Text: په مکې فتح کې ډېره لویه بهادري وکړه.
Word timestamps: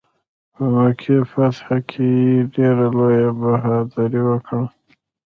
په 0.53 0.63
مکې 0.73 1.15
فتح 1.31 1.67
کې 1.89 2.09
ډېره 2.53 2.85
لویه 2.97 3.29
بهادري 3.39 4.21
وکړه. 4.25 4.63